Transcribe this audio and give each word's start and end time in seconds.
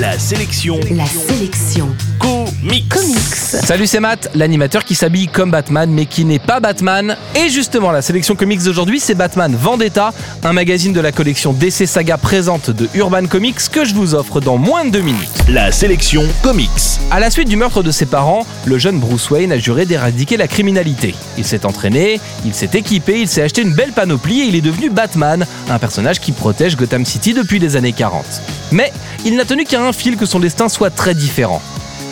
La 0.00 0.18
sélection 0.18 0.80
La 0.92 1.04
sélection 1.04 1.94
comics. 2.18 2.88
comics. 2.88 3.18
Salut, 3.34 3.86
c'est 3.86 4.00
Matt, 4.00 4.30
l'animateur 4.34 4.82
qui 4.82 4.94
s'habille 4.94 5.28
comme 5.28 5.50
Batman 5.50 5.90
mais 5.90 6.06
qui 6.06 6.24
n'est 6.24 6.38
pas 6.38 6.58
Batman. 6.58 7.18
Et 7.34 7.50
justement, 7.50 7.90
la 7.90 8.00
sélection 8.00 8.34
comics 8.34 8.62
d'aujourd'hui, 8.62 8.98
c'est 8.98 9.14
Batman 9.14 9.54
Vendetta, 9.54 10.14
un 10.42 10.54
magazine 10.54 10.94
de 10.94 11.00
la 11.00 11.12
collection 11.12 11.52
DC 11.52 11.86
Saga 11.86 12.16
présente 12.16 12.70
de 12.70 12.88
Urban 12.94 13.26
Comics 13.26 13.68
que 13.70 13.84
je 13.84 13.94
vous 13.94 14.14
offre 14.14 14.40
dans 14.40 14.56
moins 14.56 14.86
de 14.86 14.90
deux 14.90 15.02
minutes. 15.02 15.28
La 15.50 15.70
sélection 15.70 16.22
comics. 16.42 16.70
À 17.10 17.20
la 17.20 17.30
suite 17.30 17.50
du 17.50 17.56
meurtre 17.56 17.82
de 17.82 17.90
ses 17.90 18.06
parents, 18.06 18.46
le 18.64 18.78
jeune 18.78 19.00
Bruce 19.00 19.28
Wayne 19.28 19.52
a 19.52 19.58
juré 19.58 19.84
d'éradiquer 19.84 20.38
la 20.38 20.48
criminalité. 20.48 21.14
Il 21.36 21.44
s'est 21.44 21.66
entraîné, 21.66 22.20
il 22.46 22.54
s'est 22.54 22.70
équipé, 22.72 23.20
il 23.20 23.28
s'est 23.28 23.42
acheté 23.42 23.60
une 23.60 23.74
belle 23.74 23.92
panoplie 23.92 24.40
et 24.40 24.44
il 24.44 24.56
est 24.56 24.62
devenu 24.62 24.88
Batman, 24.88 25.44
un 25.68 25.78
personnage 25.78 26.20
qui 26.20 26.32
protège 26.32 26.76
Gotham 26.76 27.04
City 27.04 27.34
depuis 27.34 27.58
les 27.58 27.76
années 27.76 27.92
40. 27.92 28.24
Mais 28.72 28.92
il 29.24 29.36
n'a 29.36 29.44
tenu 29.44 29.64
qu'à 29.64 29.82
un 29.82 29.92
fil 29.92 30.16
que 30.16 30.26
son 30.26 30.40
destin 30.40 30.68
soit 30.68 30.90
très 30.90 31.14
différent. 31.14 31.60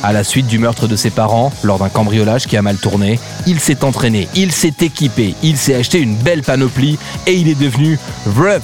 À 0.03 0.13
la 0.13 0.23
suite 0.23 0.47
du 0.47 0.59
meurtre 0.59 0.87
de 0.87 0.95
ses 0.95 1.11
parents, 1.11 1.53
lors 1.65 1.79
d'un 1.79 1.89
cambriolage 1.89 2.47
qui 2.47 2.57
a 2.57 2.63
mal 2.63 2.77
tourné, 2.77 3.19
il 3.47 3.59
s'est 3.59 3.83
entraîné, 3.83 4.29
il 4.37 4.53
s'est 4.53 4.75
équipé, 4.81 5.35
il 5.43 5.57
s'est 5.57 5.75
acheté 5.75 5.99
une 5.99 6.15
belle 6.15 6.43
panoplie 6.43 6.99
et 7.27 7.35
il 7.35 7.49
est 7.49 7.59
devenu 7.59 7.99
Wrath. 8.27 8.63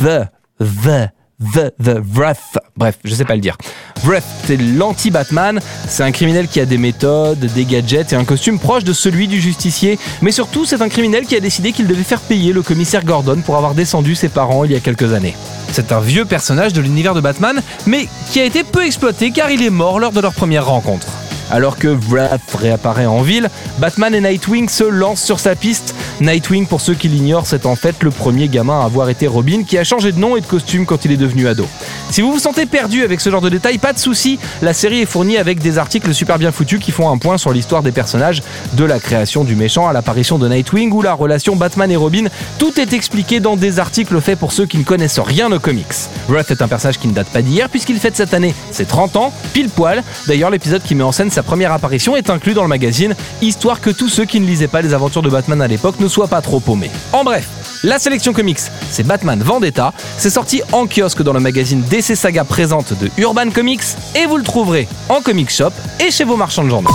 The, 0.00 0.28
the, 0.60 1.08
the, 1.40 1.72
the 1.82 2.00
Wrath. 2.14 2.58
Bref, 2.76 2.98
je 3.04 3.14
sais 3.16 3.24
pas 3.24 3.34
le 3.34 3.40
dire. 3.40 3.56
Wrath, 4.04 4.22
c'est 4.46 4.56
l'anti-Batman. 4.56 5.58
C'est 5.88 6.04
un 6.04 6.12
criminel 6.12 6.46
qui 6.46 6.60
a 6.60 6.66
des 6.66 6.78
méthodes, 6.78 7.40
des 7.40 7.64
gadgets 7.64 8.12
et 8.12 8.16
un 8.16 8.24
costume 8.24 8.60
proche 8.60 8.84
de 8.84 8.92
celui 8.92 9.26
du 9.26 9.40
justicier. 9.40 9.98
Mais 10.22 10.30
surtout, 10.30 10.64
c'est 10.64 10.82
un 10.82 10.88
criminel 10.88 11.26
qui 11.26 11.34
a 11.34 11.40
décidé 11.40 11.72
qu'il 11.72 11.88
devait 11.88 12.04
faire 12.04 12.20
payer 12.20 12.52
le 12.52 12.62
commissaire 12.62 13.04
Gordon 13.04 13.40
pour 13.44 13.56
avoir 13.56 13.74
descendu 13.74 14.14
ses 14.14 14.28
parents 14.28 14.62
il 14.64 14.70
y 14.70 14.76
a 14.76 14.80
quelques 14.80 15.12
années. 15.12 15.34
C'est 15.72 15.92
un 15.92 16.00
vieux 16.00 16.24
personnage 16.24 16.72
de 16.72 16.80
l'univers 16.80 17.14
de 17.14 17.20
Batman, 17.20 17.62
mais 17.86 18.08
qui 18.30 18.40
a 18.40 18.44
été 18.44 18.64
peu 18.64 18.84
exploité 18.84 19.30
car 19.30 19.50
il 19.50 19.62
est 19.62 19.70
mort 19.70 20.00
lors 20.00 20.12
de 20.12 20.20
leur 20.20 20.32
première 20.32 20.66
rencontre. 20.66 21.06
Alors 21.50 21.78
que 21.78 21.88
Wrath 21.88 22.54
réapparaît 22.58 23.06
en 23.06 23.22
ville, 23.22 23.48
Batman 23.78 24.14
et 24.14 24.20
Nightwing 24.20 24.68
se 24.68 24.84
lancent 24.84 25.22
sur 25.22 25.40
sa 25.40 25.54
piste. 25.54 25.94
Nightwing, 26.20 26.66
pour 26.66 26.80
ceux 26.80 26.94
qui 26.94 27.08
l'ignorent, 27.08 27.46
c'est 27.46 27.64
en 27.64 27.76
fait 27.76 28.02
le 28.02 28.10
premier 28.10 28.48
gamin 28.48 28.80
à 28.80 28.84
avoir 28.84 29.08
été 29.08 29.26
Robin 29.26 29.62
qui 29.62 29.78
a 29.78 29.84
changé 29.84 30.12
de 30.12 30.18
nom 30.18 30.36
et 30.36 30.40
de 30.40 30.46
costume 30.46 30.84
quand 30.84 31.04
il 31.04 31.12
est 31.12 31.16
devenu 31.16 31.48
ado. 31.48 31.66
Si 32.10 32.20
vous 32.20 32.32
vous 32.32 32.38
sentez 32.38 32.66
perdu 32.66 33.02
avec 33.02 33.20
ce 33.20 33.30
genre 33.30 33.40
de 33.40 33.48
détails, 33.48 33.78
pas 33.78 33.92
de 33.92 33.98
souci, 33.98 34.38
la 34.62 34.72
série 34.72 35.00
est 35.00 35.06
fournie 35.06 35.36
avec 35.36 35.60
des 35.60 35.78
articles 35.78 36.12
super 36.12 36.38
bien 36.38 36.52
foutus 36.52 36.80
qui 36.80 36.90
font 36.90 37.10
un 37.10 37.18
point 37.18 37.38
sur 37.38 37.52
l'histoire 37.52 37.82
des 37.82 37.92
personnages, 37.92 38.42
de 38.74 38.84
la 38.84 38.98
création 38.98 39.44
du 39.44 39.54
méchant 39.54 39.88
à 39.88 39.92
l'apparition 39.92 40.38
de 40.38 40.48
Nightwing 40.48 40.92
ou 40.92 41.02
la 41.02 41.14
relation 41.14 41.56
Batman 41.56 41.90
et 41.90 41.96
Robin. 41.96 42.26
Tout 42.58 42.78
est 42.80 42.92
expliqué 42.92 43.40
dans 43.40 43.56
des 43.56 43.78
articles 43.78 44.20
faits 44.20 44.38
pour 44.38 44.52
ceux 44.52 44.66
qui 44.66 44.78
ne 44.78 44.84
connaissent 44.84 45.18
rien 45.18 45.50
aux 45.52 45.60
comics. 45.60 45.86
Wrath 46.28 46.50
est 46.50 46.62
un 46.62 46.68
personnage 46.68 46.98
qui 46.98 47.08
ne 47.08 47.14
date 47.14 47.28
pas 47.28 47.42
d'hier 47.42 47.68
puisqu'il 47.68 47.98
fête 47.98 48.16
cette 48.16 48.34
année 48.34 48.54
ses 48.70 48.84
30 48.84 49.16
ans, 49.16 49.32
pile 49.52 49.68
poil. 49.68 50.02
D'ailleurs, 50.26 50.50
l'épisode 50.50 50.82
qui 50.82 50.94
met 50.94 51.04
en 51.04 51.12
scène 51.12 51.30
sa 51.38 51.44
première 51.44 51.70
apparition 51.70 52.16
est 52.16 52.30
inclus 52.30 52.52
dans 52.52 52.62
le 52.62 52.68
magazine, 52.68 53.14
histoire 53.42 53.80
que 53.80 53.90
tous 53.90 54.08
ceux 54.08 54.24
qui 54.24 54.40
ne 54.40 54.44
lisaient 54.44 54.66
pas 54.66 54.82
les 54.82 54.92
aventures 54.92 55.22
de 55.22 55.30
Batman 55.30 55.62
à 55.62 55.68
l'époque 55.68 56.00
ne 56.00 56.08
soient 56.08 56.26
pas 56.26 56.40
trop 56.40 56.58
paumés. 56.58 56.90
En 57.12 57.22
bref, 57.22 57.46
la 57.84 58.00
sélection 58.00 58.32
comics, 58.32 58.58
c'est 58.90 59.06
Batman 59.06 59.40
Vendetta. 59.40 59.92
C'est 60.16 60.30
sorti 60.30 60.62
en 60.72 60.88
kiosque 60.88 61.22
dans 61.22 61.32
le 61.32 61.38
magazine 61.38 61.80
DC 61.82 62.16
Saga 62.16 62.42
présente 62.42 62.92
de 63.00 63.08
Urban 63.18 63.50
Comics 63.50 63.84
et 64.16 64.26
vous 64.26 64.36
le 64.36 64.42
trouverez 64.42 64.88
en 65.08 65.20
comic 65.20 65.48
shop 65.48 65.70
et 66.04 66.10
chez 66.10 66.24
vos 66.24 66.34
marchands 66.34 66.64
de 66.64 66.70
journaux. 66.70 66.90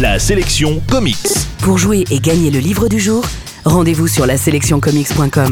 La 0.00 0.18
sélection 0.18 0.82
comics. 0.90 1.16
Pour 1.58 1.78
jouer 1.78 2.02
et 2.10 2.18
gagner 2.18 2.50
le 2.50 2.58
livre 2.58 2.88
du 2.88 2.98
jour, 2.98 3.24
rendez-vous 3.64 4.08
sur 4.08 4.26
la 4.26 4.36
sélectioncomics.com. 4.36 5.50